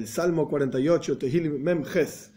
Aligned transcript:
El 0.00 0.08
Salmo 0.08 0.48
48, 0.48 1.18
Tehilim 1.18 1.62
Memjes, 1.62 2.32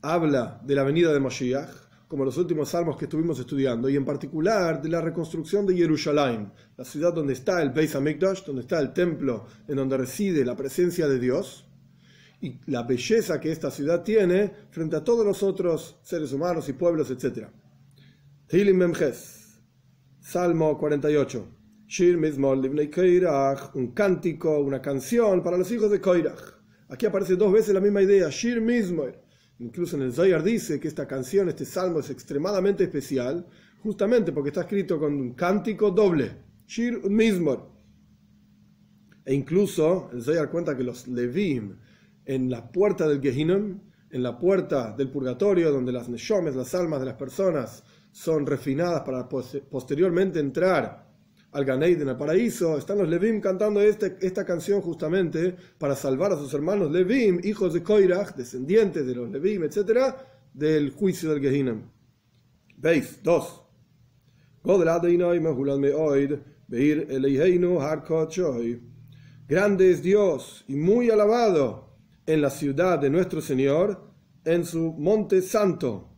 habla 0.00 0.58
de 0.64 0.74
la 0.74 0.84
venida 0.84 1.12
de 1.12 1.20
Moshiach, 1.20 1.68
como 2.08 2.24
los 2.24 2.38
últimos 2.38 2.70
salmos 2.70 2.96
que 2.96 3.04
estuvimos 3.04 3.38
estudiando, 3.38 3.90
y 3.90 3.96
en 3.96 4.06
particular 4.06 4.80
de 4.80 4.88
la 4.88 5.02
reconstrucción 5.02 5.66
de 5.66 5.76
Jerusalén, 5.76 6.50
la 6.78 6.84
ciudad 6.86 7.12
donde 7.12 7.34
está 7.34 7.60
el 7.60 7.72
Beis 7.72 7.94
Hamikdash, 7.94 8.46
donde 8.46 8.62
está 8.62 8.80
el 8.80 8.94
templo 8.94 9.44
en 9.68 9.76
donde 9.76 9.98
reside 9.98 10.46
la 10.46 10.56
presencia 10.56 11.06
de 11.06 11.18
Dios, 11.18 11.66
y 12.40 12.58
la 12.68 12.84
belleza 12.84 13.38
que 13.38 13.52
esta 13.52 13.70
ciudad 13.70 14.02
tiene 14.02 14.50
frente 14.70 14.96
a 14.96 15.04
todos 15.04 15.26
los 15.26 15.42
otros 15.42 15.98
seres 16.02 16.32
humanos 16.32 16.70
y 16.70 16.72
pueblos, 16.72 17.10
etc. 17.10 17.48
Tehilim 18.46 18.78
Memjes, 18.78 19.60
Salmo 20.22 20.78
48. 20.78 21.48
Shir 21.86 22.16
un 22.16 23.92
cántico, 23.92 24.58
una 24.58 24.80
canción 24.80 25.42
para 25.42 25.58
los 25.58 25.70
hijos 25.70 25.90
de 25.90 26.00
Koirach. 26.00 26.53
Aquí 26.88 27.06
aparece 27.06 27.36
dos 27.36 27.52
veces 27.52 27.74
la 27.74 27.80
misma 27.80 28.02
idea, 28.02 28.28
Shir 28.30 28.60
Mizmor. 28.60 29.20
Incluso 29.58 29.96
en 29.96 30.02
el 30.02 30.12
Zohar 30.12 30.42
dice 30.42 30.80
que 30.80 30.88
esta 30.88 31.06
canción, 31.06 31.48
este 31.48 31.64
salmo 31.64 32.00
es 32.00 32.10
extremadamente 32.10 32.84
especial, 32.84 33.46
justamente 33.82 34.32
porque 34.32 34.50
está 34.50 34.62
escrito 34.62 34.98
con 34.98 35.14
un 35.14 35.34
cántico 35.34 35.90
doble, 35.90 36.32
Shir 36.66 37.08
Mizmor. 37.08 37.70
E 39.24 39.32
incluso 39.32 40.10
el 40.12 40.22
Zohar 40.22 40.50
cuenta 40.50 40.76
que 40.76 40.82
los 40.82 41.08
Levim, 41.08 41.76
en 42.26 42.50
la 42.50 42.70
puerta 42.70 43.08
del 43.08 43.20
Gehinnom, 43.20 43.80
en 44.10 44.22
la 44.22 44.38
puerta 44.38 44.94
del 44.96 45.10
purgatorio, 45.10 45.72
donde 45.72 45.92
las 45.92 46.08
Neshomes, 46.08 46.54
las 46.54 46.74
almas 46.74 47.00
de 47.00 47.06
las 47.06 47.16
personas, 47.16 47.84
son 48.12 48.46
refinadas 48.46 49.00
para 49.00 49.28
posteriormente 49.28 50.38
entrar 50.38 51.03
al 51.54 51.64
Ganeid 51.64 52.02
el 52.02 52.16
paraíso, 52.16 52.76
están 52.76 52.98
los 52.98 53.08
Levim 53.08 53.40
cantando 53.40 53.80
este, 53.80 54.16
esta 54.20 54.44
canción 54.44 54.80
justamente 54.80 55.54
para 55.78 55.94
salvar 55.94 56.32
a 56.32 56.36
sus 56.36 56.52
hermanos 56.52 56.90
Levim, 56.90 57.38
hijos 57.44 57.72
de 57.72 57.82
Koirach, 57.82 58.34
descendientes 58.34 59.06
de 59.06 59.14
los 59.14 59.30
Levim, 59.30 59.62
etc., 59.62 60.16
del 60.52 60.90
juicio 60.90 61.30
del 61.30 61.40
Gehinnom. 61.40 61.82
Veis, 62.76 63.20
dos. 63.22 63.62
Grande 69.46 69.90
es 69.90 70.02
Dios 70.02 70.64
y 70.66 70.74
muy 70.74 71.10
alabado 71.10 71.96
en 72.26 72.42
la 72.42 72.50
ciudad 72.50 72.98
de 72.98 73.10
nuestro 73.10 73.40
Señor, 73.40 74.10
en 74.44 74.64
su 74.64 74.92
monte 74.92 75.40
santo. 75.40 76.08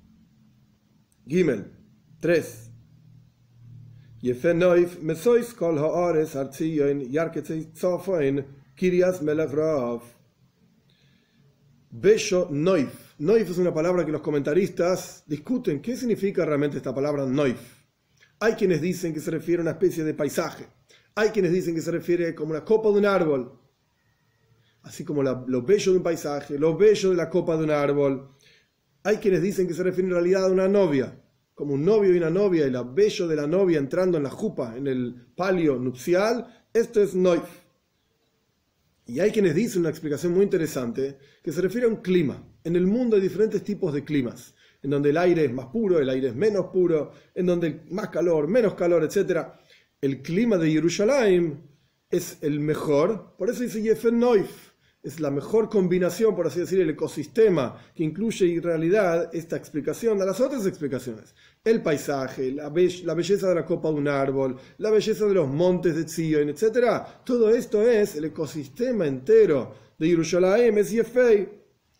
Gimel 1.26 1.72
3. 2.20 2.65
Bello 11.90 12.48
Noif. 12.50 13.14
Noif 13.18 13.50
es 13.50 13.58
una 13.58 13.72
palabra 13.72 14.04
que 14.04 14.10
los 14.10 14.22
comentaristas 14.22 15.22
discuten. 15.28 15.80
¿Qué 15.80 15.96
significa 15.96 16.44
realmente 16.44 16.78
esta 16.78 16.92
palabra 16.92 17.24
Noif? 17.24 17.84
Hay 18.40 18.54
quienes 18.54 18.80
dicen 18.80 19.14
que 19.14 19.20
se 19.20 19.30
refiere 19.30 19.60
a 19.60 19.62
una 19.62 19.70
especie 19.70 20.02
de 20.02 20.12
paisaje. 20.12 20.66
Hay 21.14 21.28
quienes 21.28 21.52
dicen 21.52 21.76
que 21.76 21.80
se 21.80 21.92
refiere 21.92 22.34
como 22.34 22.50
una 22.50 22.64
copa 22.64 22.88
de 22.90 22.98
un 22.98 23.06
árbol. 23.06 23.60
Así 24.82 25.04
como 25.04 25.22
lo 25.22 25.62
bello 25.62 25.92
de 25.92 25.98
un 25.98 26.02
paisaje, 26.02 26.58
lo 26.58 26.76
bello 26.76 27.10
de 27.10 27.16
la 27.16 27.30
copa 27.30 27.56
de 27.56 27.62
un 27.62 27.70
árbol. 27.70 28.34
Hay 29.04 29.18
quienes 29.18 29.40
dicen 29.40 29.68
que 29.68 29.74
se 29.74 29.84
refiere 29.84 30.08
en 30.08 30.14
realidad 30.14 30.46
a 30.46 30.50
una 30.50 30.66
novia 30.66 31.16
como 31.56 31.72
un 31.72 31.86
novio 31.86 32.12
y 32.12 32.18
una 32.18 32.28
novia, 32.28 32.66
y 32.66 32.70
la 32.70 32.82
bello 32.82 33.26
de 33.26 33.34
la 33.34 33.46
novia 33.46 33.78
entrando 33.78 34.18
en 34.18 34.24
la 34.24 34.30
jupa, 34.30 34.76
en 34.76 34.86
el 34.86 35.14
palio 35.34 35.76
nupcial, 35.76 36.66
esto 36.70 37.02
es 37.02 37.14
noif. 37.14 37.48
Y 39.06 39.20
hay 39.20 39.30
quienes 39.30 39.54
dicen 39.54 39.80
una 39.80 39.88
explicación 39.88 40.34
muy 40.34 40.42
interesante 40.42 41.16
que 41.42 41.52
se 41.52 41.62
refiere 41.62 41.86
a 41.86 41.88
un 41.88 42.02
clima. 42.02 42.46
En 42.62 42.76
el 42.76 42.86
mundo 42.86 43.16
hay 43.16 43.22
diferentes 43.22 43.64
tipos 43.64 43.94
de 43.94 44.04
climas, 44.04 44.54
en 44.82 44.90
donde 44.90 45.08
el 45.08 45.16
aire 45.16 45.46
es 45.46 45.52
más 45.52 45.68
puro, 45.68 45.98
el 45.98 46.10
aire 46.10 46.28
es 46.28 46.34
menos 46.34 46.66
puro, 46.66 47.12
en 47.34 47.46
donde 47.46 47.84
más 47.90 48.10
calor, 48.10 48.48
menos 48.48 48.74
calor, 48.74 49.02
etc. 49.02 49.46
El 50.02 50.20
clima 50.20 50.58
de 50.58 50.70
Jerusalén 50.70 51.62
es 52.10 52.36
el 52.42 52.60
mejor, 52.60 53.34
por 53.38 53.48
eso 53.48 53.62
dice 53.62 53.80
Yefen 53.80 54.18
Noif 54.18 54.65
es 55.02 55.20
la 55.20 55.30
mejor 55.30 55.68
combinación, 55.68 56.34
por 56.34 56.48
así 56.48 56.60
decir, 56.60 56.80
el 56.80 56.90
ecosistema 56.90 57.78
que 57.94 58.02
incluye 58.02 58.52
en 58.52 58.62
realidad 58.62 59.30
esta 59.32 59.56
explicación 59.56 60.18
de 60.18 60.26
las 60.26 60.40
otras 60.40 60.66
explicaciones. 60.66 61.34
El 61.64 61.82
paisaje, 61.82 62.50
la, 62.50 62.68
belleza 62.70 63.48
de 63.48 63.54
la 63.54 63.64
copa 63.64 63.88
de 63.88 63.94
un 63.94 64.08
árbol, 64.08 64.56
la 64.78 64.90
belleza 64.90 65.26
de 65.26 65.34
los 65.34 65.48
montes 65.48 65.94
de 65.94 66.08
Zion, 66.08 66.48
etc. 66.48 67.04
Todo 67.24 67.50
esto 67.50 67.82
es 67.82 68.16
el 68.16 68.26
ecosistema 68.26 69.06
entero 69.06 69.74
de 69.98 70.08
Jerusalén, 70.08 70.78
es 70.78 70.90
Yefei, 70.90 71.48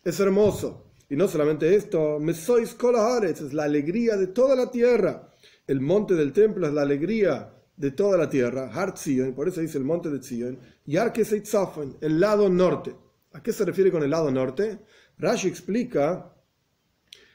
es 0.03 0.19
hermoso. 0.19 0.91
Y 1.09 1.15
no 1.15 1.27
solamente 1.27 1.73
esto, 1.73 2.19
Mesois 2.19 2.73
Kolaharetz 2.73 3.39
es 3.41 3.53
la 3.53 3.63
alegría 3.63 4.17
de 4.17 4.27
toda 4.27 4.55
la 4.55 4.69
tierra. 4.69 5.31
El 5.65 5.79
monte 5.79 6.15
del 6.15 6.33
templo 6.33 6.67
es 6.67 6.73
la 6.73 6.81
alegría 6.81 7.56
de 7.77 7.91
toda 7.91 8.17
la 8.17 8.29
tierra, 8.29 8.71
Har 8.73 8.97
Zion, 8.97 9.33
por 9.33 9.47
eso 9.47 9.61
dice 9.61 9.77
el 9.77 9.83
monte 9.83 10.09
de 10.09 10.21
Zion, 10.21 10.59
y 10.85 10.97
Arkeseitzafon, 10.97 11.97
el 12.01 12.19
lado 12.19 12.49
norte. 12.49 12.95
¿A 13.33 13.41
qué 13.41 13.53
se 13.53 13.65
refiere 13.65 13.91
con 13.91 14.03
el 14.03 14.09
lado 14.09 14.31
norte? 14.31 14.79
Rashi 15.19 15.47
explica 15.47 16.33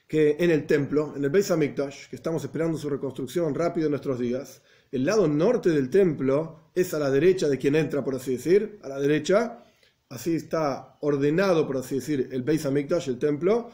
que 0.08 0.36
en 0.38 0.50
el 0.50 0.66
templo, 0.66 1.14
en 1.16 1.24
el 1.24 1.30
Beis 1.30 1.50
Hamikdash, 1.50 2.08
que 2.08 2.16
estamos 2.16 2.42
esperando 2.42 2.76
su 2.76 2.90
reconstrucción 2.90 3.54
rápido 3.54 3.86
en 3.86 3.92
nuestros 3.92 4.18
días, 4.18 4.62
el 4.90 5.04
lado 5.04 5.28
norte 5.28 5.70
del 5.70 5.88
templo 5.88 6.70
es 6.74 6.92
a 6.92 6.98
la 6.98 7.10
derecha 7.10 7.48
de 7.48 7.56
quien 7.56 7.76
entra, 7.76 8.04
por 8.04 8.16
así 8.16 8.32
decir, 8.32 8.80
a 8.82 8.88
la 8.88 8.98
derecha, 8.98 9.64
así 10.08 10.34
está 10.34 10.98
ordenado, 11.00 11.66
por 11.66 11.76
así 11.76 11.94
decir, 11.94 12.28
el 12.32 12.42
Beis 12.42 12.66
Hamikdash, 12.66 13.08
el 13.08 13.18
templo, 13.18 13.70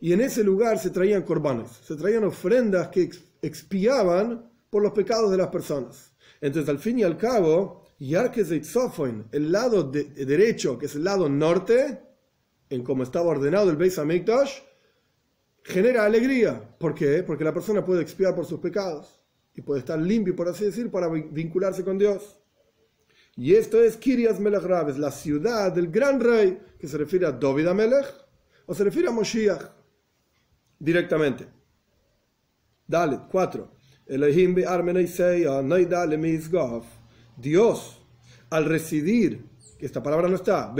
y 0.00 0.12
en 0.12 0.20
ese 0.20 0.44
lugar 0.44 0.78
se 0.78 0.90
traían 0.90 1.22
corbanes, 1.22 1.68
se 1.84 1.96
traían 1.96 2.24
ofrendas 2.24 2.88
que 2.88 3.10
expiaban 3.42 4.50
por 4.70 4.82
los 4.82 4.92
pecados 4.92 5.30
de 5.30 5.36
las 5.36 5.48
personas. 5.48 6.11
Entonces, 6.42 6.68
al 6.68 6.80
fin 6.80 6.98
y 6.98 7.04
al 7.04 7.16
cabo, 7.16 7.84
Yarkezeitzofon, 8.00 9.28
el 9.30 9.52
lado 9.52 9.84
derecho, 9.84 10.76
que 10.76 10.86
es 10.86 10.96
el 10.96 11.04
lado 11.04 11.28
norte, 11.28 12.02
en 12.68 12.82
como 12.82 13.04
estaba 13.04 13.30
ordenado 13.30 13.70
el 13.70 13.76
Beis 13.76 13.96
Hamikdash, 13.96 14.58
genera 15.62 16.04
alegría. 16.04 16.76
¿Por 16.78 16.94
qué? 16.94 17.22
Porque 17.22 17.44
la 17.44 17.54
persona 17.54 17.84
puede 17.84 18.02
expiar 18.02 18.34
por 18.34 18.44
sus 18.44 18.58
pecados 18.58 19.24
y 19.54 19.62
puede 19.62 19.80
estar 19.80 20.00
limpio, 20.00 20.34
por 20.34 20.48
así 20.48 20.64
decir, 20.64 20.90
para 20.90 21.08
vincularse 21.08 21.84
con 21.84 21.96
Dios. 21.96 22.40
Y 23.36 23.54
esto 23.54 23.80
es 23.80 23.96
Kirias 23.96 24.40
Melech 24.40 24.62
Rab, 24.62 24.98
la 24.98 25.12
ciudad 25.12 25.70
del 25.70 25.92
gran 25.92 26.18
rey, 26.20 26.60
que 26.76 26.88
se 26.88 26.98
refiere 26.98 27.26
a 27.26 27.32
David 27.32 27.68
Melech 27.68 28.06
o 28.66 28.74
se 28.74 28.82
refiere 28.82 29.08
a 29.08 29.12
Moshiach 29.12 29.62
directamente. 30.76 31.46
Dale, 32.84 33.20
cuatro. 36.50 36.84
Dios, 37.36 38.00
al 38.50 38.64
residir, 38.66 39.44
que 39.78 39.86
esta 39.86 40.02
palabra 40.02 40.28
no 40.28 40.36
está, 40.36 40.72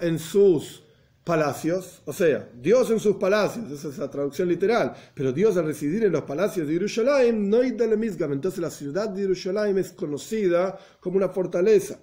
en 0.00 0.18
sus 0.18 0.82
palacios, 1.24 2.02
o 2.06 2.12
sea, 2.12 2.48
Dios 2.60 2.90
en 2.90 2.98
sus 2.98 3.16
palacios, 3.16 3.70
esa 3.70 3.88
es 3.88 3.98
la 3.98 4.10
traducción 4.10 4.48
literal, 4.48 4.94
pero 5.14 5.32
Dios 5.32 5.56
al 5.56 5.66
residir 5.66 6.04
en 6.04 6.12
los 6.12 6.22
palacios 6.22 6.66
de 6.66 6.74
Jerusalén, 6.74 7.50
entonces 7.52 8.58
la 8.58 8.70
ciudad 8.70 9.08
de 9.10 9.22
Jerusalén 9.22 9.78
es 9.78 9.92
conocida 9.92 10.78
como 10.98 11.18
una 11.18 11.28
fortaleza. 11.28 12.00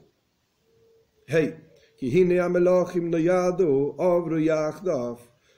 Hey, 1.26 1.56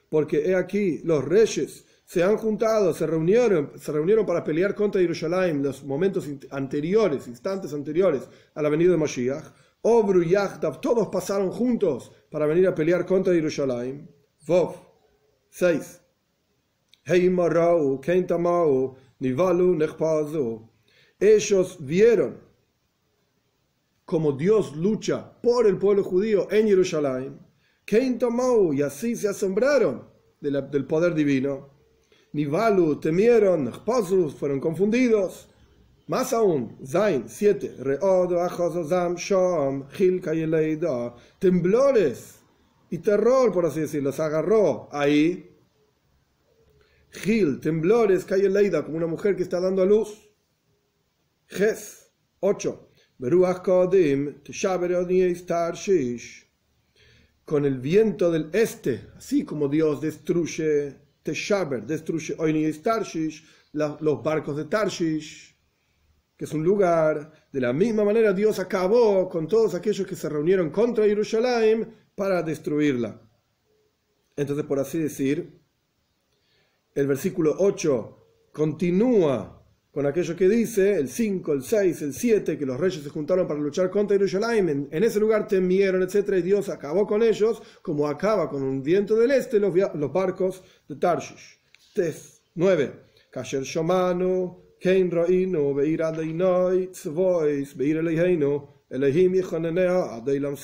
porque 0.10 0.50
he 0.50 0.56
aquí 0.56 1.02
los 1.04 1.24
reyes 1.24 1.86
se 2.10 2.24
han 2.24 2.38
juntado, 2.38 2.92
se 2.92 3.06
reunieron, 3.06 3.74
se 3.76 3.92
reunieron 3.92 4.26
para 4.26 4.44
pelear 4.44 4.74
contra 4.74 5.00
Jerusalén 5.00 5.58
en 5.58 5.64
los 5.64 5.84
momentos 5.84 6.28
anteriores, 6.50 7.28
instantes 7.28 7.72
anteriores 7.72 8.28
a 8.56 8.64
la 8.64 8.70
venida 8.70 8.90
de 8.90 8.98
Mashiach. 8.98 9.44
Obru 9.84 10.24
Yachdav, 10.24 10.82
todos 10.82 11.10
pasaron 11.10 11.52
juntos 11.52 12.12
para 12.32 12.48
venir 12.48 12.68
a 12.68 12.74
pelear 12.74 13.06
contra 13.06 13.32
Jerusalén. 13.32 14.10
Vov 14.48 14.74
6. 15.52 16.02
Ellos 21.20 21.78
vieron 21.80 22.38
como 24.06 24.32
Dios 24.32 24.76
lucha 24.76 25.40
por 25.44 25.68
el 25.68 25.78
pueblo 25.78 26.04
judío 26.04 26.48
en 26.50 26.68
Jerusalén. 26.70 27.40
Y 27.86 28.82
así 28.82 29.16
se 29.16 29.28
asombraron 29.28 30.10
del 30.42 30.88
poder 30.88 31.14
divino. 31.14 31.78
Nivalu, 32.34 33.00
temieron, 33.00 33.72
fueron 34.36 34.60
confundidos. 34.60 35.50
Más 36.08 36.34
aún, 36.34 36.78
Zain 36.86 37.26
7, 37.28 37.78
temblores 41.40 42.40
y 42.90 42.98
terror, 42.98 43.52
por 43.52 43.66
así 43.66 43.82
decirlo, 43.82 44.12
se 44.12 44.22
agarró 44.22 44.90
ahí. 44.92 45.46
Gil, 47.12 47.60
temblores, 47.60 48.26
Leida, 48.50 48.84
como 48.84 48.98
una 48.98 49.08
mujer 49.08 49.36
que 49.36 49.44
está 49.44 49.60
dando 49.60 49.82
a 49.82 49.86
luz. 49.86 50.30
Ges 51.48 52.12
8, 52.40 52.90
con 57.46 57.66
el 57.66 57.80
viento 57.80 58.32
del 58.32 58.50
este, 58.54 59.10
así 59.18 59.44
como 59.44 59.68
Dios 59.68 60.02
destruye 60.02 61.09
Teshaber, 61.24 61.86
destruye 61.86 62.36
Oini 62.38 62.66
y 62.66 62.74
Tarshish, 62.74 63.46
los 63.74 64.24
barcos 64.24 64.58
de 64.58 64.66
Tarshish, 64.66 65.56
que 66.36 66.46
es 66.46 66.54
un 66.54 66.64
lugar. 66.64 67.48
De 67.52 67.60
la 67.60 67.74
misma 67.74 68.04
manera, 68.06 68.32
Dios 68.34 68.60
acabó 68.60 69.28
con 69.30 69.48
todos 69.48 69.76
aquellos 69.76 70.08
que 70.08 70.16
se 70.16 70.30
reunieron 70.30 70.70
contra 70.70 71.06
Jerusalén 71.06 71.94
para 72.16 72.42
destruirla. 72.44 73.22
Entonces, 74.36 74.66
por 74.66 74.80
así 74.80 75.00
decir, 75.00 75.60
el 76.96 77.08
versículo 77.08 77.56
8 77.60 78.50
continúa 78.54 79.59
con 79.92 80.06
aquello 80.06 80.36
que 80.36 80.48
dice, 80.48 80.98
el 80.98 81.10
5, 81.10 81.54
el 81.54 81.64
6, 81.64 82.02
el 82.04 82.14
7, 82.14 82.58
que 82.58 82.66
los 82.66 82.80
reyes 82.80 83.04
se 83.04 83.10
juntaron 83.10 83.48
para 83.48 83.60
luchar 83.60 83.90
contra 83.90 84.18
Jerusalén, 84.18 84.88
en, 84.92 85.04
ese 85.04 85.20
lugar 85.20 85.48
temieron, 85.48 86.04
etc. 86.04 86.36
Y 86.38 86.42
Dios 86.44 86.70
acabó 86.70 87.08
con 87.08 87.24
ellos, 87.24 87.62
como 87.82 88.08
acaba 88.08 88.50
con 88.50 88.62
un 88.62 88.84
viento 88.84 89.16
del 89.16 89.32
este 89.32 89.60
los, 89.60 89.74
los 89.96 90.14
barcos 90.14 90.64
de 90.88 90.96
Tarshish. 90.96 91.60
9. 92.56 92.94
Kasher 93.32 93.64
Shomanu, 93.64 94.62
Kein 94.80 95.12
Ra'inu, 95.12 95.74
Beir 95.76 96.04
Adeinoi, 96.04 96.92
Tzvois, 96.92 97.76
Beir 97.76 97.98
Elohim 97.98 99.34
Yechonenea, 99.34 100.16
Adeilam. 100.16 100.56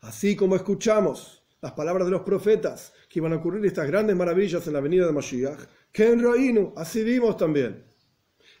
Así 0.00 0.36
como 0.36 0.56
escuchamos 0.56 1.42
las 1.60 1.72
palabras 1.72 2.06
de 2.06 2.10
los 2.10 2.22
profetas, 2.22 2.92
que 3.08 3.20
iban 3.20 3.32
a 3.32 3.36
ocurrir 3.36 3.64
estas 3.64 3.86
grandes 3.86 4.16
maravillas 4.16 4.66
en 4.66 4.72
la 4.72 4.80
venida 4.80 5.06
de 5.06 5.12
Mashiach, 5.12 5.60
que 5.94 6.10
en 6.10 6.20
Reino, 6.20 6.72
así 6.76 7.04
vimos 7.04 7.36
también, 7.36 7.84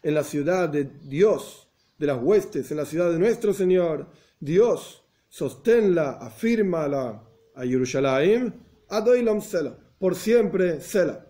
en 0.04 0.14
la 0.14 0.22
ciudad 0.22 0.68
de 0.68 0.84
Dios, 0.84 1.68
de 1.98 2.06
las 2.06 2.22
huestes, 2.22 2.70
en 2.70 2.76
la 2.76 2.86
ciudad 2.86 3.10
de 3.10 3.18
nuestro 3.18 3.52
Señor, 3.52 4.06
Dios, 4.38 5.04
sosténla, 5.28 6.12
afírmala 6.12 7.24
a 7.56 7.64
Jerusalén, 7.64 8.54
Adoilam 8.88 9.40
Sela, 9.40 9.76
por 9.98 10.14
siempre 10.14 10.80
Sela. 10.80 11.26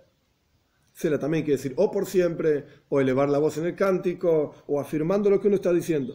Sela 0.92 1.18
también 1.18 1.42
quiere 1.42 1.56
decir 1.56 1.72
o 1.76 1.90
por 1.90 2.04
siempre, 2.04 2.66
o 2.90 3.00
elevar 3.00 3.30
la 3.30 3.38
voz 3.38 3.56
en 3.56 3.64
el 3.64 3.74
cántico, 3.74 4.54
o 4.66 4.78
afirmando 4.78 5.30
lo 5.30 5.40
que 5.40 5.46
uno 5.48 5.56
está 5.56 5.72
diciendo. 5.72 6.14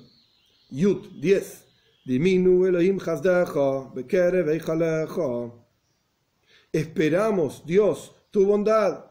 Yud 0.70 1.20
10. 1.20 1.66
Diminu 2.06 2.68
Elohim 2.68 3.00
Esperamos, 6.72 7.66
Dios, 7.66 8.16
tu 8.30 8.46
bondad. 8.46 9.09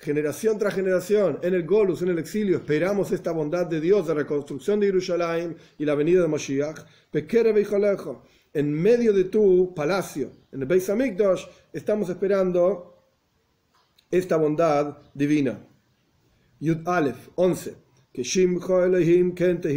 Generación 0.00 0.58
tras 0.58 0.74
generación, 0.74 1.40
en 1.42 1.54
el 1.54 1.66
Golus, 1.66 2.02
en 2.02 2.08
el 2.10 2.20
exilio, 2.20 2.58
esperamos 2.58 3.10
esta 3.10 3.32
bondad 3.32 3.66
de 3.66 3.80
Dios 3.80 4.06
de 4.06 4.14
reconstrucción 4.14 4.78
de 4.78 4.86
Jerusalén 4.86 5.56
y 5.76 5.84
la 5.84 5.96
venida 5.96 6.22
de 6.22 6.28
Mashiach. 6.28 6.84
En 8.54 8.72
medio 8.72 9.12
de 9.12 9.24
tu 9.24 9.74
palacio, 9.74 10.30
en 10.52 10.60
el 10.62 10.66
Beis 10.68 10.88
Hamikdash, 10.88 11.46
estamos 11.72 12.08
esperando 12.10 12.96
esta 14.08 14.36
bondad 14.36 14.98
divina. 15.14 15.58
Yud 16.60 16.86
Aleph 16.86 17.30
11. 17.34 17.74
Que 18.12 18.22
Shimcha 18.22 18.84
Elohim 18.84 19.34
Kente 19.34 19.68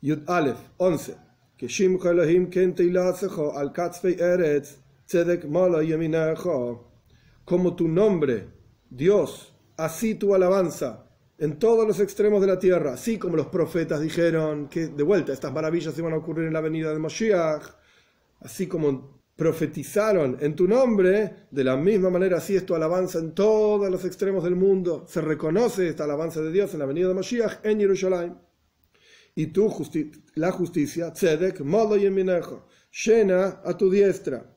Yud 0.00 0.22
Aleph 0.26 0.58
11. 0.78 1.14
Que 1.58 1.68
Shimcha 1.68 2.10
Elohim 2.10 2.48
Kente 2.48 2.84
al 3.54 3.72
Katzvei 3.72 4.14
Eretz 4.18 4.78
Tzedek 5.06 5.44
Mala 5.44 5.82
Yeminecho. 5.82 6.93
Como 7.44 7.76
tu 7.76 7.88
nombre, 7.88 8.48
Dios, 8.88 9.54
así 9.76 10.14
tu 10.14 10.34
alabanza 10.34 11.10
en 11.36 11.58
todos 11.58 11.86
los 11.86 12.00
extremos 12.00 12.40
de 12.40 12.46
la 12.46 12.58
tierra, 12.58 12.94
así 12.94 13.18
como 13.18 13.36
los 13.36 13.48
profetas 13.48 14.00
dijeron 14.00 14.68
que 14.68 14.86
de 14.86 15.02
vuelta 15.02 15.32
estas 15.32 15.52
maravillas 15.52 15.98
iban 15.98 16.12
a 16.12 16.16
ocurrir 16.16 16.46
en 16.46 16.52
la 16.52 16.60
venida 16.60 16.92
de 16.92 16.98
Moshiach, 16.98 17.64
así 18.40 18.66
como 18.66 19.22
profetizaron 19.36 20.38
en 20.40 20.54
tu 20.54 20.68
nombre, 20.68 21.48
de 21.50 21.64
la 21.64 21.76
misma 21.76 22.08
manera 22.08 22.38
así 22.38 22.54
es 22.54 22.64
tu 22.64 22.74
alabanza 22.74 23.18
en 23.18 23.34
todos 23.34 23.90
los 23.90 24.04
extremos 24.04 24.44
del 24.44 24.54
mundo. 24.54 25.04
Se 25.08 25.20
reconoce 25.20 25.88
esta 25.88 26.04
alabanza 26.04 26.40
de 26.40 26.52
Dios 26.52 26.72
en 26.72 26.78
la 26.78 26.86
venida 26.86 27.08
de 27.08 27.14
Mashiach 27.14 27.64
en 27.64 27.80
Jerusalén. 27.80 28.38
Y 29.34 29.48
tú, 29.48 29.74
la 30.36 30.52
justicia, 30.52 31.12
tzedek, 31.12 31.60
modo 31.60 31.96
y 31.96 32.08
llena 32.08 33.60
a 33.64 33.76
tu 33.76 33.90
diestra. 33.90 34.56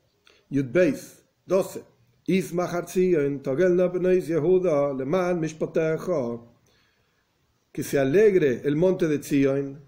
Yud 2.28 4.02
Beis, 4.02 4.28
12. 4.28 6.40
Que 7.72 7.84
se 7.84 8.00
alegre 8.00 8.62
el 8.66 8.76
monte 8.76 9.08
de 9.08 9.24
Zion, 9.24 9.80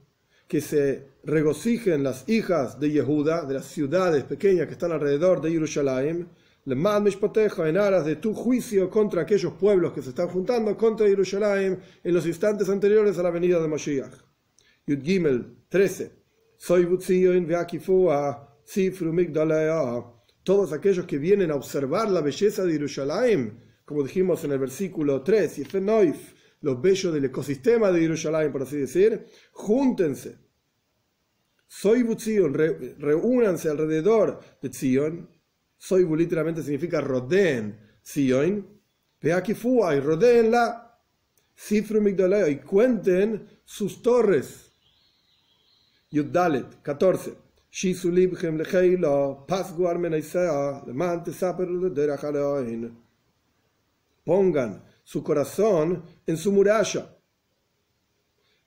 que 0.47 0.61
se 0.61 1.09
regocijen 1.23 2.03
las 2.03 2.29
hijas 2.29 2.79
de 2.79 2.91
Yehuda, 2.91 3.45
de 3.45 3.55
las 3.55 3.65
ciudades 3.65 4.23
pequeñas 4.23 4.67
que 4.67 4.73
están 4.73 4.93
alrededor 4.93 5.41
de 5.41 5.51
Jerusalén, 5.51 6.29
en 6.65 7.77
aras 7.77 8.05
de 8.05 8.15
tu 8.15 8.33
juicio 8.33 8.89
contra 8.89 9.23
aquellos 9.23 9.51
pueblos 9.53 9.91
que 9.91 10.01
se 10.01 10.09
están 10.09 10.29
juntando 10.29 10.77
contra 10.77 11.07
Jerusalén 11.07 11.79
en 12.03 12.13
los 12.13 12.25
instantes 12.25 12.69
anteriores 12.69 13.17
a 13.17 13.23
la 13.23 13.31
venida 13.31 13.59
de 13.59 13.67
Mashiach. 13.67 14.13
Yud 14.85 15.03
Gimel 15.03 15.57
13. 15.67 16.13
Soy 16.55 16.85
Todos 20.49 20.73
aquellos 20.73 21.05
que 21.05 21.19
vienen 21.19 21.51
a 21.51 21.55
observar 21.55 22.09
la 22.09 22.21
belleza 22.21 22.63
de 22.63 22.71
Jerusalén, 22.71 23.61
como 23.85 24.01
dijimos 24.01 24.43
en 24.45 24.51
el 24.51 24.57
versículo 24.57 25.21
3, 25.21 25.59
y 25.59 25.63
Fenoif, 25.63 26.33
los 26.61 26.81
bellos 26.81 27.13
del 27.13 27.25
ecosistema 27.25 27.91
de 27.91 27.99
Jerusalén, 27.99 28.51
por 28.51 28.63
así 28.63 28.77
decir, 28.77 29.27
júntense. 29.51 30.39
Soy 31.67 32.03
Zion, 32.17 32.55
reúnanse 32.55 33.69
alrededor 33.69 34.39
de 34.59 34.73
Zion. 34.73 35.29
Soy 35.77 36.03
literalmente 36.17 36.63
significa 36.63 36.99
rodeen 36.99 37.99
Zion. 38.03 38.65
Peakifua 39.19 39.95
y 39.95 39.99
rodeenla. 39.99 40.99
Sifru 41.53 42.03
y 42.09 42.55
cuenten 42.55 43.47
sus 43.63 44.01
torres. 44.01 44.71
Yudalet 46.09 46.81
14. 46.81 47.48
Pongan 54.23 54.83
su 55.03 55.23
corazón 55.23 56.03
en 56.25 56.37
su 56.37 56.51
muralla. 56.51 57.15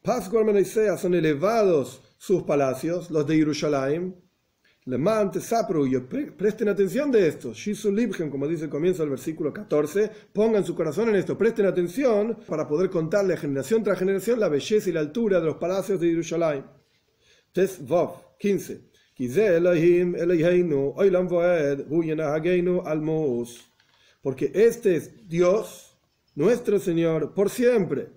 Pasgu 0.02 0.38
armenaisea 0.38 0.96
son 0.96 1.14
elevados 1.14 2.00
sus 2.18 2.42
palacios, 2.42 3.10
los 3.10 3.26
de 3.26 3.36
Jerusalén. 3.36 4.16
Leman 4.84 5.30
tesapru, 5.30 5.86
presten 6.36 6.68
atención 6.68 7.12
de 7.12 7.28
esto. 7.28 7.52
Shisu 7.52 7.94
como 8.28 8.48
dice 8.48 8.64
el 8.64 8.70
comienzo 8.70 9.02
del 9.02 9.10
versículo 9.10 9.52
14, 9.52 10.10
pongan 10.32 10.64
su 10.64 10.74
corazón 10.74 11.10
en 11.10 11.16
esto, 11.16 11.38
presten 11.38 11.66
atención 11.66 12.36
para 12.48 12.66
poder 12.66 12.90
contarle 12.90 13.36
generación 13.36 13.84
tras 13.84 13.98
generación 13.98 14.40
la 14.40 14.48
belleza 14.48 14.90
y 14.90 14.92
la 14.92 15.00
altura 15.00 15.38
de 15.38 15.46
los 15.46 15.56
palacios 15.56 16.00
de 16.00 16.08
Jerusalén. 19.16 20.12
Tes 20.12 21.02
Vav 21.28 22.42
15. 22.42 23.72
Porque 24.22 24.52
este 24.54 24.96
es 24.96 25.28
Dios, 25.28 25.98
nuestro 26.34 26.78
Señor, 26.78 27.34
por 27.34 27.50
siempre. 27.50 28.10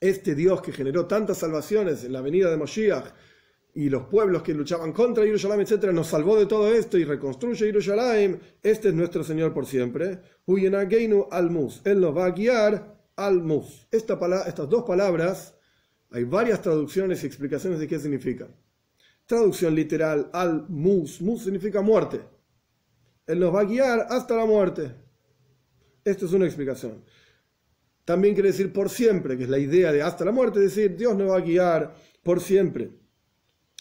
Este 0.00 0.34
Dios 0.34 0.60
que 0.62 0.72
generó 0.72 1.06
tantas 1.06 1.38
salvaciones 1.38 2.04
en 2.04 2.12
la 2.12 2.20
venida 2.20 2.50
de 2.50 2.56
Moshiach 2.56 3.06
y 3.74 3.88
los 3.88 4.04
pueblos 4.04 4.42
que 4.42 4.54
luchaban 4.54 4.92
contra 4.92 5.24
Jerusalén, 5.24 5.60
etc., 5.60 5.92
nos 5.92 6.08
salvó 6.08 6.38
de 6.38 6.46
todo 6.46 6.72
esto 6.72 6.98
y 6.98 7.04
reconstruye 7.04 7.66
Jerusalén. 7.66 8.40
Este 8.62 8.88
es 8.88 8.94
nuestro 8.94 9.24
Señor 9.24 9.52
por 9.54 9.66
siempre. 9.66 10.20
Almus. 11.30 11.80
Él 11.84 12.00
nos 12.00 12.16
va 12.16 12.26
a 12.26 12.30
guiar 12.30 12.98
al 13.18 13.42
Mus. 13.42 13.88
estas 13.90 14.68
dos 14.68 14.84
palabras 14.84 15.54
hay 16.10 16.24
varias 16.24 16.62
traducciones 16.62 17.22
y 17.22 17.26
explicaciones 17.26 17.80
de 17.80 17.88
qué 17.88 17.98
significan. 17.98 18.48
Traducción 19.28 19.74
literal 19.74 20.30
al 20.32 20.64
mus. 20.70 21.20
Mus 21.20 21.42
significa 21.42 21.82
muerte. 21.82 22.22
Él 23.26 23.40
nos 23.40 23.54
va 23.54 23.60
a 23.60 23.64
guiar 23.64 24.06
hasta 24.08 24.34
la 24.34 24.46
muerte. 24.46 24.90
Esto 26.02 26.24
es 26.24 26.32
una 26.32 26.46
explicación. 26.46 27.04
También 28.06 28.32
quiere 28.32 28.48
decir 28.48 28.72
por 28.72 28.88
siempre, 28.88 29.36
que 29.36 29.44
es 29.44 29.50
la 29.50 29.58
idea 29.58 29.92
de 29.92 30.00
hasta 30.00 30.24
la 30.24 30.32
muerte, 30.32 30.60
es 30.64 30.74
decir, 30.74 30.96
Dios 30.96 31.14
nos 31.14 31.30
va 31.30 31.36
a 31.36 31.42
guiar 31.42 31.94
por 32.22 32.40
siempre. 32.40 32.90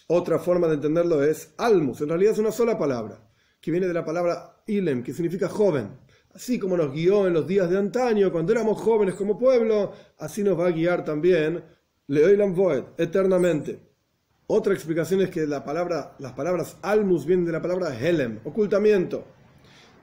Otra 0.08 0.38
forma 0.38 0.68
de 0.68 0.74
entenderlo 0.74 1.24
es 1.24 1.54
almus. 1.56 2.02
En 2.02 2.10
realidad 2.10 2.34
es 2.34 2.40
una 2.40 2.52
sola 2.52 2.78
palabra, 2.78 3.26
que 3.62 3.72
viene 3.72 3.88
de 3.88 3.94
la 3.94 4.04
palabra 4.04 4.64
ilem, 4.68 5.02
que 5.02 5.14
significa 5.14 5.48
joven. 5.48 5.98
Así 6.34 6.60
como 6.60 6.76
nos 6.76 6.92
guió 6.92 7.26
en 7.26 7.32
los 7.32 7.48
días 7.48 7.70
de 7.70 7.78
antaño, 7.78 8.34
cuando 8.34 8.52
éramos 8.52 8.82
jóvenes 8.82 9.16
como 9.16 9.40
pueblo, 9.40 9.94
así 10.18 10.44
nos 10.44 10.60
va 10.60 10.68
a 10.68 10.72
guiar 10.72 11.06
también 11.06 11.64
Leoilam 12.08 12.54
Voed, 12.54 12.84
eternamente. 12.98 13.87
Otra 14.50 14.74
explicación 14.74 15.20
es 15.20 15.30
que 15.30 15.46
la 15.46 15.66
palabra, 15.66 16.16
las 16.20 16.32
palabras 16.32 16.78
almus 16.82 17.26
vienen 17.26 17.46
de 17.46 17.52
la 17.52 17.62
palabra 17.62 17.94
helem, 18.00 18.40
ocultamiento. 18.46 19.26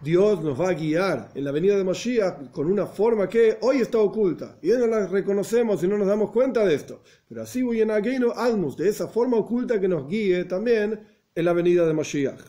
Dios 0.03 0.43
nos 0.43 0.61
va 0.61 0.69
a 0.69 0.75
guiar 0.75 1.31
en 1.35 1.45
la 1.45 1.51
venida 1.51 1.79
de 1.79 1.83
Moshiach 1.83 2.51
con 2.51 2.71
una 2.71 2.85
forma 2.85 3.27
que 3.27 3.57
hoy 3.63 3.79
está 3.79 3.97
oculta 3.97 4.59
y 4.61 4.69
no 4.69 4.87
la 4.87 5.07
reconocemos 5.07 5.83
y 5.83 5.89
no 5.89 5.97
nos 5.97 6.07
damos 6.07 6.31
cuenta 6.31 6.63
de 6.63 6.75
esto. 6.75 7.03
Pero 7.27 7.41
así 7.41 7.63
Ageino 7.91 8.33
Almus, 8.33 8.77
de 8.77 8.87
esa 8.87 9.09
forma 9.09 9.39
oculta 9.39 9.81
que 9.81 9.89
nos 9.89 10.07
guíe 10.07 10.45
también 10.45 11.01
en 11.35 11.45
la 11.47 11.55
venida 11.55 11.87
de 11.87 11.95
Moshiach. 11.95 12.43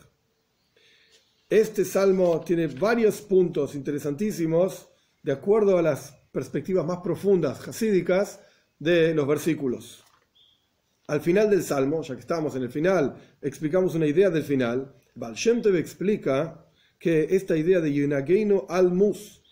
Este 1.48 1.86
salmo 1.86 2.42
tiene 2.44 2.66
varios 2.66 3.22
puntos 3.22 3.74
interesantísimos 3.74 4.86
de 5.22 5.32
acuerdo 5.32 5.78
a 5.78 5.82
las 5.82 6.12
perspectivas 6.30 6.84
más 6.84 6.98
profundas 6.98 7.66
hasídicas 7.66 8.40
de 8.78 9.14
los 9.14 9.26
versículos. 9.26 10.05
Al 11.08 11.20
final 11.20 11.48
del 11.48 11.62
salmo, 11.62 12.02
ya 12.02 12.14
que 12.14 12.20
estamos 12.20 12.56
en 12.56 12.62
el 12.62 12.70
final, 12.70 13.16
explicamos 13.40 13.94
una 13.94 14.06
idea 14.06 14.28
del 14.28 14.42
final. 14.42 14.92
Baal 15.14 15.34
Shem 15.34 15.62
explica 15.76 16.66
que 16.98 17.28
esta 17.30 17.56
idea 17.56 17.80
de 17.80 17.92
Yunageinu 17.92 18.66
al-Mus 18.68 19.42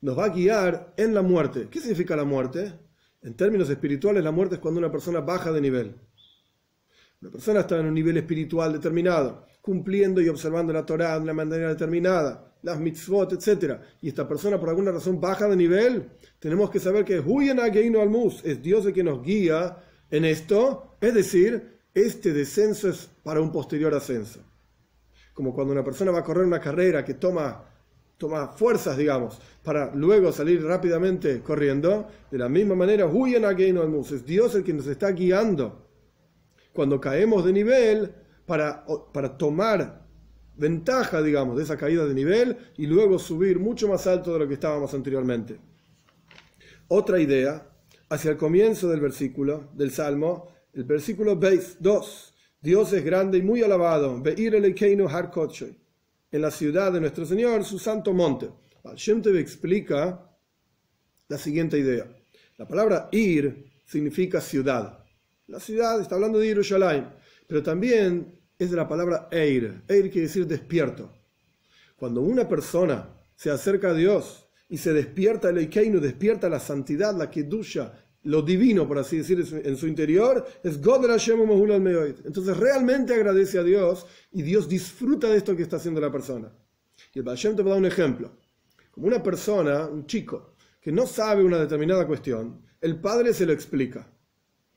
nos 0.00 0.16
va 0.16 0.26
a 0.26 0.28
guiar 0.28 0.94
en 0.96 1.12
la 1.12 1.22
muerte. 1.22 1.66
¿Qué 1.70 1.80
significa 1.80 2.14
la 2.14 2.24
muerte? 2.24 2.72
En 3.20 3.34
términos 3.34 3.68
espirituales, 3.68 4.22
la 4.22 4.30
muerte 4.30 4.56
es 4.56 4.60
cuando 4.60 4.78
una 4.78 4.92
persona 4.92 5.20
baja 5.20 5.50
de 5.50 5.60
nivel. 5.60 5.96
Una 7.20 7.30
persona 7.30 7.60
está 7.60 7.78
en 7.78 7.86
un 7.86 7.94
nivel 7.94 8.16
espiritual 8.16 8.72
determinado, 8.72 9.46
cumpliendo 9.60 10.20
y 10.20 10.28
observando 10.28 10.72
la 10.72 10.86
Torah 10.86 11.16
de 11.16 11.22
una 11.22 11.32
manera 11.32 11.68
determinada, 11.68 12.52
las 12.62 12.78
mitzvot, 12.80 13.32
etc. 13.32 13.80
Y 14.00 14.08
esta 14.08 14.28
persona 14.28 14.58
por 14.58 14.68
alguna 14.68 14.92
razón 14.92 15.20
baja 15.20 15.48
de 15.48 15.56
nivel, 15.56 16.10
tenemos 16.38 16.70
que 16.70 16.78
saber 16.80 17.04
que 17.04 17.16
al-Mus 17.16 18.44
es 18.44 18.62
Dios 18.62 18.86
el 18.86 18.92
que 18.92 19.04
nos 19.04 19.22
guía 19.22 19.78
en 20.10 20.24
esto, 20.24 20.91
es 21.02 21.14
decir, 21.14 21.80
este 21.92 22.32
descenso 22.32 22.88
es 22.88 23.10
para 23.24 23.40
un 23.40 23.50
posterior 23.50 23.92
ascenso. 23.92 24.40
Como 25.34 25.52
cuando 25.52 25.72
una 25.72 25.82
persona 25.82 26.12
va 26.12 26.20
a 26.20 26.24
correr 26.24 26.46
una 26.46 26.60
carrera 26.60 27.04
que 27.04 27.14
toma, 27.14 27.64
toma 28.16 28.52
fuerzas, 28.52 28.96
digamos, 28.96 29.40
para 29.64 29.92
luego 29.96 30.30
salir 30.30 30.64
rápidamente 30.64 31.40
corriendo, 31.40 32.06
de 32.30 32.38
la 32.38 32.48
misma 32.48 32.76
manera, 32.76 33.10
es 33.26 34.24
Dios 34.24 34.54
el 34.54 34.62
que 34.62 34.72
nos 34.72 34.86
está 34.86 35.10
guiando. 35.10 35.88
Cuando 36.72 37.00
caemos 37.00 37.44
de 37.44 37.52
nivel 37.52 38.14
para, 38.46 38.84
para 39.12 39.36
tomar 39.36 40.06
ventaja, 40.56 41.20
digamos, 41.20 41.56
de 41.56 41.64
esa 41.64 41.76
caída 41.76 42.06
de 42.06 42.14
nivel 42.14 42.56
y 42.76 42.86
luego 42.86 43.18
subir 43.18 43.58
mucho 43.58 43.88
más 43.88 44.06
alto 44.06 44.32
de 44.32 44.38
lo 44.38 44.46
que 44.46 44.54
estábamos 44.54 44.94
anteriormente. 44.94 45.58
Otra 46.86 47.18
idea, 47.18 47.66
hacia 48.08 48.30
el 48.30 48.36
comienzo 48.36 48.88
del 48.88 49.00
versículo, 49.00 49.68
del 49.74 49.90
Salmo, 49.90 50.51
el 50.72 50.84
versículo 50.84 51.34
2 51.34 52.32
Dios 52.62 52.92
es 52.92 53.04
grande 53.04 53.38
y 53.38 53.42
muy 53.42 53.62
alabado. 53.62 54.22
En 56.30 56.40
la 56.40 56.50
ciudad 56.50 56.92
de 56.92 57.00
nuestro 57.00 57.26
Señor, 57.26 57.64
su 57.64 57.78
santo 57.78 58.12
monte. 58.12 58.50
Shem 58.94 59.20
explica 59.36 60.30
la 61.28 61.38
siguiente 61.38 61.78
idea. 61.78 62.06
La 62.56 62.68
palabra 62.68 63.08
ir 63.10 63.72
significa 63.84 64.40
ciudad. 64.40 65.04
La 65.48 65.58
ciudad 65.58 66.00
está 66.00 66.14
hablando 66.14 66.38
de 66.38 66.46
Jerusalén, 66.46 67.08
pero 67.48 67.62
también 67.62 68.40
es 68.56 68.70
de 68.70 68.76
la 68.76 68.88
palabra 68.88 69.28
eir. 69.32 69.82
Eir 69.88 70.10
quiere 70.10 70.28
decir 70.28 70.46
despierto. 70.46 71.10
Cuando 71.96 72.20
una 72.20 72.48
persona 72.48 73.08
se 73.34 73.50
acerca 73.50 73.90
a 73.90 73.94
Dios 73.94 74.48
y 74.68 74.78
se 74.78 74.92
despierta 74.92 75.50
el 75.50 75.58
Eikeinu, 75.58 75.98
despierta 76.00 76.48
la 76.48 76.60
santidad, 76.60 77.14
la 77.16 77.28
kedusha, 77.28 78.01
lo 78.24 78.42
divino, 78.42 78.86
por 78.86 78.98
así 78.98 79.18
decir, 79.18 79.44
en 79.64 79.76
su 79.76 79.86
interior, 79.86 80.46
es 80.62 80.80
God 80.80 81.04
Entonces 82.24 82.56
realmente 82.56 83.14
agradece 83.14 83.58
a 83.58 83.62
Dios 83.62 84.06
y 84.30 84.42
Dios 84.42 84.68
disfruta 84.68 85.28
de 85.28 85.38
esto 85.38 85.56
que 85.56 85.62
está 85.62 85.76
haciendo 85.76 86.00
la 86.00 86.12
persona. 86.12 86.52
Y 87.12 87.18
el 87.18 87.24
Baal 87.24 87.38
te 87.38 87.62
va 87.62 87.70
a 87.70 87.74
dar 87.74 87.78
un 87.78 87.86
ejemplo. 87.86 88.32
Como 88.90 89.06
una 89.06 89.22
persona, 89.22 89.86
un 89.86 90.06
chico, 90.06 90.54
que 90.80 90.92
no 90.92 91.06
sabe 91.06 91.42
una 91.42 91.58
determinada 91.58 92.06
cuestión, 92.06 92.62
el 92.80 93.00
padre 93.00 93.32
se 93.32 93.46
lo 93.46 93.52
explica 93.52 94.08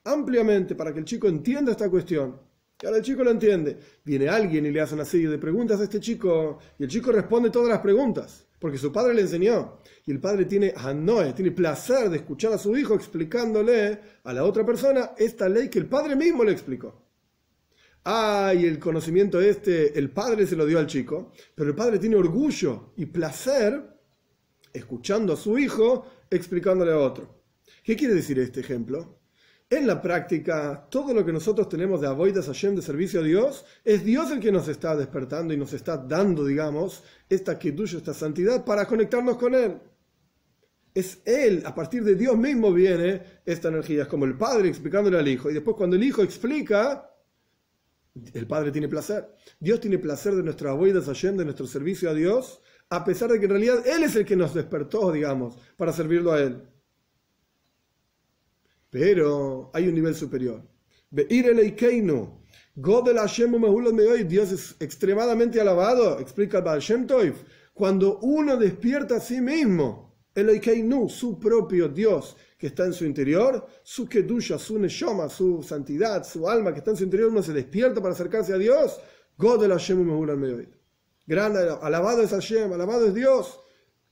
ampliamente 0.06 0.76
para 0.76 0.94
que 0.94 1.00
el 1.00 1.06
chico 1.06 1.28
entienda 1.28 1.72
esta 1.72 1.90
cuestión. 1.90 2.40
Y 2.82 2.86
ahora 2.86 2.98
el 3.00 3.04
chico 3.04 3.24
lo 3.24 3.32
entiende. 3.32 3.78
Viene 4.04 4.30
alguien 4.30 4.66
y 4.66 4.72
le 4.72 4.82
hace 4.82 4.96
una 4.96 5.06
serie 5.06 5.30
de 5.30 5.38
preguntas 5.38 5.80
a 5.80 5.84
este 5.84 6.00
chico 6.00 6.60
y 6.78 6.84
el 6.84 6.90
chico 6.90 7.12
responde 7.12 7.50
todas 7.50 7.70
las 7.70 7.80
preguntas 7.80 8.46
porque 8.66 8.80
su 8.80 8.92
padre 8.92 9.14
le 9.14 9.22
enseñó. 9.22 9.78
Y 10.08 10.12
el 10.12 10.20
padre 10.20 10.46
tiene 10.46 10.74
anoe, 10.76 11.34
tiene 11.34 11.52
placer 11.52 12.10
de 12.10 12.18
escuchar 12.18 12.52
a 12.52 12.58
su 12.58 12.76
hijo 12.76 12.96
explicándole 12.96 14.00
a 14.24 14.34
la 14.34 14.44
otra 14.44 14.66
persona 14.66 15.12
esta 15.20 15.48
ley 15.48 15.70
que 15.70 15.78
el 15.78 15.86
padre 15.86 16.16
mismo 16.16 16.44
le 16.44 16.52
explicó. 16.52 17.06
Ah, 18.06 18.56
y 18.58 18.66
el 18.66 18.80
conocimiento 18.80 19.40
este, 19.40 20.00
el 20.00 20.10
padre 20.10 20.48
se 20.48 20.56
lo 20.56 20.66
dio 20.66 20.80
al 20.80 20.88
chico, 20.88 21.32
pero 21.54 21.70
el 21.70 21.76
padre 21.76 22.00
tiene 22.00 22.16
orgullo 22.16 22.94
y 22.98 23.06
placer 23.06 23.84
escuchando 24.74 25.34
a 25.34 25.38
su 25.38 25.60
hijo 25.60 26.08
explicándole 26.32 26.92
a 26.92 26.98
otro. 26.98 27.44
¿Qué 27.84 27.96
quiere 27.96 28.16
decir 28.16 28.40
este 28.40 28.62
ejemplo? 28.62 29.20
En 29.68 29.88
la 29.88 30.00
práctica, 30.00 30.88
todo 30.92 31.12
lo 31.12 31.26
que 31.26 31.34
nosotros 31.34 31.68
tenemos 31.68 32.00
de 32.00 32.06
Avoidas 32.06 32.46
Hashem, 32.46 32.76
de 32.76 32.84
servicio 32.84 33.22
a 33.22 33.24
Dios, 33.24 33.66
es 33.84 34.06
Dios 34.06 34.30
el 34.30 34.40
que 34.40 34.52
nos 34.52 34.68
está 34.68 34.96
despertando 34.96 35.56
y 35.56 35.58
nos 35.58 35.74
está 35.74 35.98
dando, 35.98 36.46
digamos, 36.46 37.04
esta 37.28 37.58
tuya 37.58 37.98
esta 37.98 38.14
santidad 38.14 38.64
para 38.64 38.86
conectarnos 38.86 39.38
con 39.38 39.56
Él. 39.56 39.82
Es 40.94 41.20
Él, 41.26 41.64
a 41.66 41.74
partir 41.74 42.04
de 42.04 42.14
Dios 42.16 42.38
mismo 42.38 42.72
viene 42.72 43.24
esta 43.44 43.70
energía. 43.70 44.04
Es 44.04 44.08
como 44.08 44.26
el 44.26 44.38
Padre 44.38 44.70
explicándole 44.70 45.18
al 45.18 45.28
Hijo. 45.28 45.50
Y 45.50 45.56
después 45.56 45.76
cuando 45.76 45.96
el 45.96 46.04
Hijo 46.04 46.22
explica, 46.22 47.10
el 48.34 48.46
Padre 48.46 48.72
tiene 48.72 48.88
placer. 48.88 49.28
Dios 49.60 49.80
tiene 49.80 49.98
placer 49.98 50.36
de 50.36 50.44
nuestra 50.44 50.70
Avoidas 50.70 51.06
Hashem, 51.06 51.38
de 51.38 51.44
nuestro 51.44 51.66
servicio 51.66 52.12
a 52.12 52.14
Dios, 52.14 52.62
a 52.90 53.04
pesar 53.04 53.32
de 53.32 53.40
que 53.40 53.46
en 53.46 53.52
realidad 53.52 53.86
Él 53.88 54.04
es 54.04 54.16
el 54.16 54.26
que 54.26 54.36
nos 54.36 54.54
despertó, 54.54 55.12
digamos, 55.12 55.58
para 55.76 55.92
servirlo 55.92 56.34
a 56.34 56.40
Él. 56.40 56.62
Pero 58.98 59.72
hay 59.74 59.90
un 59.90 59.94
nivel 59.94 60.16
superior. 60.16 60.64
Dios 64.26 64.52
es 64.54 64.76
extremadamente 64.80 65.60
alabado, 65.60 66.18
explica 66.18 66.62
Baal 66.62 66.80
Shem 66.80 67.06
cuando 67.74 68.20
uno 68.20 68.56
despierta 68.56 69.18
a 69.18 69.20
sí 69.20 69.42
mismo, 69.42 70.18
el 70.34 70.48
Eikeinu, 70.48 71.10
su 71.10 71.38
propio 71.38 71.90
Dios 71.90 72.38
que 72.58 72.68
está 72.68 72.86
en 72.86 72.94
su 72.94 73.04
interior, 73.04 73.68
su 73.84 74.08
Kedusha, 74.08 74.58
su 74.58 74.80
Neshoma, 74.80 75.28
su 75.28 75.62
santidad, 75.62 76.24
su 76.24 76.48
alma 76.48 76.72
que 76.72 76.80
está 76.80 76.92
en 76.92 76.98
su 76.98 77.04
interior, 77.04 77.32
uno 77.32 77.44
se 77.44 77.52
despierta 77.52 78.00
para 78.00 78.14
acercarse 78.14 78.54
a 78.54 78.58
Dios. 78.58 78.98
God 79.38 79.66
el 79.66 79.72
Hashem 79.72 80.08
Gran, 81.28 81.58
alabado 81.82 82.22
es 82.22 82.30
Hashem, 82.30 82.72
alabado 82.72 83.08
es 83.08 83.14
Dios, 83.14 83.60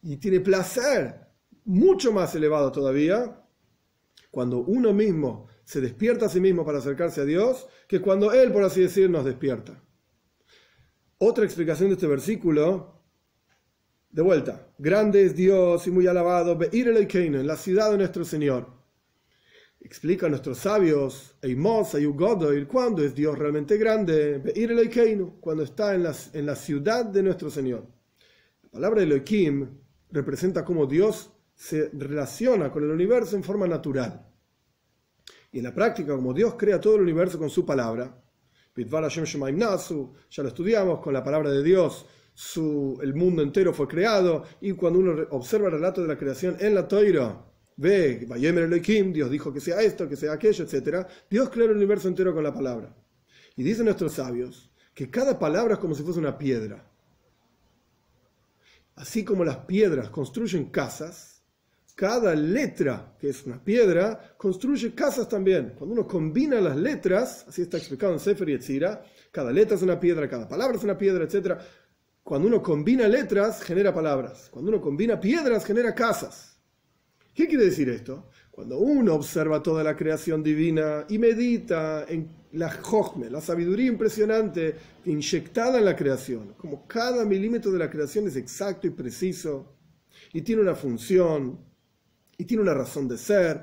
y 0.01 0.17
tiene 0.17 0.41
placer 0.41 1.21
mucho 1.63 2.11
más 2.11 2.35
elevado 2.35 2.69
todavía 2.69 3.42
cuando 4.33 4.61
uno 4.61 4.93
mismo 4.93 5.45
se 5.63 5.79
despierta 5.79 6.25
a 6.25 6.29
sí 6.29 6.39
mismo 6.39 6.65
para 6.65 6.79
acercarse 6.79 7.21
a 7.21 7.23
Dios, 7.23 7.67
que 7.87 8.01
cuando 8.01 8.33
Él, 8.33 8.51
por 8.51 8.63
así 8.63 8.81
decir, 8.81 9.07
nos 9.07 9.25
despierta. 9.25 9.79
Otra 11.19 11.45
explicación 11.45 11.89
de 11.89 11.93
este 11.93 12.07
versículo, 12.07 12.99
de 14.09 14.23
vuelta, 14.23 14.73
grande 14.79 15.23
es 15.23 15.35
Dios 15.35 15.85
y 15.85 15.91
muy 15.91 16.07
alabado, 16.07 16.57
Beir 16.57 16.87
el 16.87 17.07
en 17.15 17.45
la 17.45 17.55
ciudad 17.55 17.91
de 17.91 17.97
nuestro 17.99 18.25
Señor. 18.25 18.73
Explica 19.79 20.25
a 20.25 20.29
nuestros 20.29 20.57
sabios, 20.57 21.35
Eimos, 21.39 21.93
Ayugodoir, 21.93 22.67
cuando 22.67 23.03
es 23.03 23.13
Dios 23.13 23.37
realmente 23.37 23.77
grande, 23.77 24.39
Beir 24.39 24.71
el 24.71 25.31
cuando 25.41 25.61
está 25.61 25.93
en 25.93 26.01
la, 26.01 26.15
en 26.33 26.47
la 26.47 26.55
ciudad 26.55 27.05
de 27.05 27.21
nuestro 27.21 27.51
Señor. 27.51 27.85
La 28.63 28.69
palabra 28.71 29.03
Elohim 29.03 29.77
representa 30.09 30.65
cómo 30.65 30.87
Dios 30.87 31.31
se 31.63 31.89
relaciona 31.93 32.69
con 32.69 32.83
el 32.83 32.91
universo 32.91 33.37
en 33.37 33.43
forma 33.43 33.65
natural. 33.65 34.27
Y 35.49 35.59
en 35.59 35.63
la 35.63 35.73
práctica, 35.73 36.13
como 36.13 36.33
Dios 36.33 36.55
crea 36.55 36.77
todo 36.77 36.95
el 36.95 37.03
universo 37.03 37.39
con 37.39 37.49
su 37.49 37.65
palabra, 37.65 38.21
ya 38.75 40.43
lo 40.43 40.49
estudiamos 40.49 40.99
con 40.99 41.13
la 41.13 41.23
palabra 41.23 41.51
de 41.51 41.63
Dios, 41.63 42.05
su, 42.33 42.99
el 43.01 43.13
mundo 43.13 43.41
entero 43.41 43.73
fue 43.73 43.87
creado, 43.87 44.43
y 44.59 44.73
cuando 44.73 44.99
uno 44.99 45.25
observa 45.29 45.67
el 45.67 45.75
relato 45.75 46.01
de 46.01 46.09
la 46.09 46.17
creación 46.17 46.57
en 46.59 46.75
la 46.75 46.85
Toira, 46.85 47.45
ve, 47.77 48.27
Dios 49.13 49.31
dijo 49.31 49.53
que 49.53 49.61
sea 49.61 49.81
esto, 49.81 50.09
que 50.09 50.17
sea 50.17 50.33
aquello, 50.33 50.65
etc. 50.65 51.07
Dios 51.29 51.49
creó 51.49 51.67
el 51.67 51.77
universo 51.77 52.09
entero 52.09 52.33
con 52.33 52.43
la 52.43 52.53
palabra. 52.53 52.93
Y 53.55 53.63
dicen 53.63 53.85
nuestros 53.85 54.11
sabios 54.11 54.69
que 54.93 55.09
cada 55.09 55.39
palabra 55.39 55.75
es 55.75 55.79
como 55.79 55.95
si 55.95 56.03
fuese 56.03 56.19
una 56.19 56.37
piedra. 56.37 56.85
Así 58.95 59.23
como 59.23 59.45
las 59.45 59.59
piedras 59.59 60.09
construyen 60.09 60.65
casas, 60.65 61.32
cada 61.95 62.33
letra, 62.35 63.15
que 63.19 63.29
es 63.29 63.45
una 63.45 63.63
piedra, 63.63 64.35
construye 64.37 64.93
casas 64.93 65.29
también. 65.29 65.73
Cuando 65.77 65.93
uno 65.93 66.07
combina 66.07 66.59
las 66.59 66.75
letras, 66.75 67.45
así 67.47 67.61
está 67.61 67.77
explicado 67.77 68.13
en 68.13 68.19
Sefer 68.19 68.49
y 68.49 68.53
Etzira, 68.53 69.03
cada 69.31 69.51
letra 69.51 69.75
es 69.75 69.83
una 69.83 69.99
piedra, 69.99 70.27
cada 70.27 70.47
palabra 70.47 70.77
es 70.77 70.83
una 70.83 70.97
piedra, 70.97 71.23
etc. 71.23 71.59
Cuando 72.23 72.47
uno 72.47 72.61
combina 72.61 73.07
letras, 73.07 73.61
genera 73.61 73.93
palabras. 73.93 74.49
Cuando 74.51 74.71
uno 74.71 74.81
combina 74.81 75.19
piedras, 75.19 75.65
genera 75.65 75.93
casas. 75.93 76.57
¿Qué 77.33 77.47
quiere 77.47 77.65
decir 77.65 77.89
esto? 77.89 78.29
Cuando 78.51 78.77
uno 78.77 79.15
observa 79.15 79.63
toda 79.63 79.83
la 79.83 79.95
creación 79.95 80.43
divina 80.43 81.05
y 81.09 81.17
medita 81.17 82.05
en 82.07 82.29
la 82.51 82.71
jojme, 82.71 83.31
la 83.31 83.41
sabiduría 83.41 83.87
impresionante 83.87 84.75
inyectada 85.05 85.79
en 85.79 85.85
la 85.85 85.95
creación, 85.95 86.53
como 86.57 86.87
cada 86.87 87.25
milímetro 87.25 87.71
de 87.71 87.79
la 87.79 87.89
creación 87.89 88.27
es 88.27 88.35
exacto 88.35 88.85
y 88.85 88.91
preciso, 88.91 89.75
y 90.31 90.43
tiene 90.43 90.61
una 90.61 90.75
función, 90.75 91.72
y 92.43 92.45
tiene 92.45 92.61
una 92.61 92.73
razón 92.73 93.07
de 93.07 93.17
ser, 93.17 93.61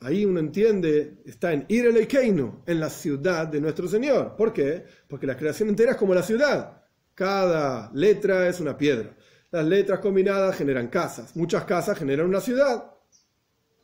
ahí 0.00 0.24
uno 0.24 0.40
entiende, 0.40 1.22
está 1.24 1.52
en 1.52 1.64
Irelekeinu, 1.68 2.64
en 2.66 2.80
la 2.80 2.90
ciudad 2.90 3.46
de 3.46 3.60
nuestro 3.60 3.86
Señor. 3.86 4.34
¿Por 4.34 4.52
qué? 4.52 4.84
Porque 5.06 5.24
la 5.24 5.36
creación 5.36 5.68
entera 5.68 5.92
es 5.92 5.96
como 5.96 6.12
la 6.12 6.24
ciudad. 6.24 6.82
Cada 7.14 7.92
letra 7.94 8.48
es 8.48 8.58
una 8.58 8.76
piedra. 8.76 9.16
Las 9.52 9.64
letras 9.64 10.00
combinadas 10.00 10.56
generan 10.56 10.88
casas. 10.88 11.36
Muchas 11.36 11.64
casas 11.64 11.96
generan 11.96 12.26
una 12.26 12.40
ciudad. 12.40 12.90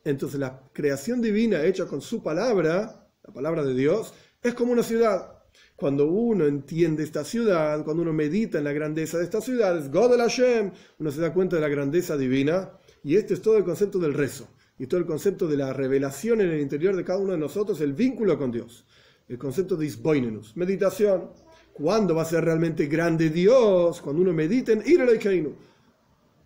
Entonces 0.05 0.41
la 0.41 0.69
creación 0.73 1.23
divina 1.23 1.63
hecha 1.63 1.87
con 1.87 2.01
su 2.01 2.21
palabra, 2.21 3.09
la 3.23 3.33
palabra 3.33 3.63
de 3.63 3.75
Dios, 3.75 4.13
es 4.43 4.53
como 4.53 4.73
una 4.73 4.83
ciudad. 4.83 5.45
Cuando 5.77 6.07
uno 6.07 6.47
entiende 6.47 7.05
esta 7.05 7.23
ciudad, 7.23 7.85
cuando 7.85 8.03
uno 8.03 8.13
medita 8.13 8.59
en 8.59 8.65
la 8.65 8.73
grandeza 8.73 9.19
de 9.19 9.25
esta 9.25 9.41
ciudad, 9.41 9.79
es 9.79 9.93
God 9.93 10.15
el 10.15 10.23
Hashem, 10.23 10.73
uno 10.99 11.11
se 11.13 11.21
da 11.21 11.33
cuenta 11.33 11.55
de 11.55 11.63
la 11.63 11.69
grandeza 11.69 12.17
divina. 12.17 12.73
Y 13.09 13.17
este 13.17 13.33
es 13.33 13.41
todo 13.41 13.57
el 13.57 13.65
concepto 13.65 13.99
del 13.99 14.13
rezo 14.13 14.51
y 14.79 14.87
todo 14.87 15.01
el 15.01 15.07
concepto 15.07 15.49
de 15.49 15.57
la 15.57 15.73
revelación 15.73 16.43
en 16.43 16.51
el 16.51 16.61
interior 16.61 16.95
de 16.95 17.05
cada 17.05 17.19
uno 17.19 17.33
de 17.33 17.39
nosotros, 17.39 17.81
el 17.81 17.95
vínculo 17.95 18.37
con 18.37 18.53
Dios. 18.53 18.85
El 19.27 19.39
concepto 19.39 19.77
de 19.77 19.87
isboinenus, 19.87 20.55
meditación. 20.59 21.31
¿Cuándo 21.73 22.15
va 22.15 22.21
a 22.21 22.27
ser 22.27 22.45
realmente 22.45 22.85
grande 22.85 23.31
Dios? 23.31 24.03
Cuando 24.03 24.21
uno 24.21 24.35
medita 24.35 24.73
en 24.73 24.83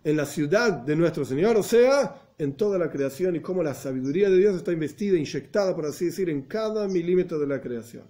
en 0.05 0.15
la 0.15 0.25
ciudad 0.25 0.71
de 0.71 0.95
nuestro 0.95 1.25
Señor, 1.25 1.57
o 1.57 1.63
sea, 1.63 2.31
en 2.37 2.53
toda 2.53 2.79
la 2.79 2.89
creación 2.89 3.35
y 3.35 3.41
cómo 3.41 3.61
la 3.61 3.73
sabiduría 3.73 4.29
de 4.29 4.37
Dios 4.37 4.55
está 4.55 4.71
investida, 4.71 5.17
inyectada, 5.17 5.75
por 5.75 5.85
así 5.85 6.05
decir, 6.05 6.29
en 6.29 6.43
cada 6.43 6.87
milímetro 6.87 7.39
de 7.39 7.47
la 7.47 7.59
creación. 7.59 8.05